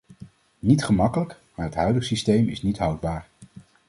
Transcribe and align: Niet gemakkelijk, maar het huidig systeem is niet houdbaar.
Niet 0.59 0.83
gemakkelijk, 0.83 1.35
maar 1.55 1.65
het 1.65 1.75
huidig 1.75 2.03
systeem 2.03 2.47
is 2.47 2.61
niet 2.61 2.77
houdbaar. 2.77 3.27